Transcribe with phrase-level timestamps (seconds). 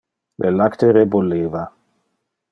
[0.43, 1.61] Le lacte rebulliva.